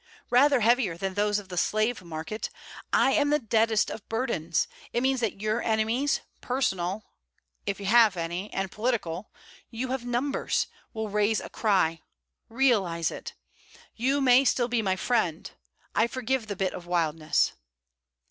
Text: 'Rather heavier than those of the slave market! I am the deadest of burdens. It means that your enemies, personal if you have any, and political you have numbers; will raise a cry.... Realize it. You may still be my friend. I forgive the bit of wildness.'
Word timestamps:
'Rather 0.31 0.61
heavier 0.61 0.97
than 0.97 1.13
those 1.13 1.37
of 1.37 1.49
the 1.49 1.55
slave 1.57 2.01
market! 2.01 2.49
I 2.91 3.11
am 3.11 3.29
the 3.29 3.37
deadest 3.37 3.91
of 3.91 4.09
burdens. 4.09 4.67
It 4.91 5.01
means 5.03 5.19
that 5.19 5.41
your 5.41 5.61
enemies, 5.61 6.21
personal 6.41 7.05
if 7.67 7.79
you 7.79 7.85
have 7.85 8.17
any, 8.17 8.51
and 8.51 8.71
political 8.71 9.31
you 9.69 9.89
have 9.89 10.03
numbers; 10.03 10.65
will 10.91 11.09
raise 11.09 11.39
a 11.39 11.49
cry.... 11.51 12.01
Realize 12.49 13.11
it. 13.11 13.35
You 13.95 14.21
may 14.21 14.43
still 14.43 14.67
be 14.67 14.81
my 14.81 14.95
friend. 14.95 15.51
I 15.93 16.07
forgive 16.07 16.47
the 16.47 16.55
bit 16.55 16.73
of 16.73 16.87
wildness.' 16.87 17.53